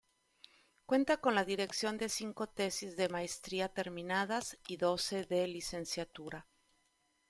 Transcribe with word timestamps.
Cuenta 0.87 1.17
con 1.17 1.35
la 1.35 1.45
dirección 1.45 1.99
de 1.99 2.09
cinco 2.09 2.47
tesis 2.49 2.97
de 2.97 3.07
maestría 3.07 3.69
terminadas 3.69 4.57
y 4.67 4.77
doce 4.77 5.25
de 5.25 5.45
licenciatura. 5.47 6.47